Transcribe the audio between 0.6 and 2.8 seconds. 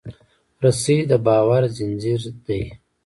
رسۍ د باور زنجیر دی.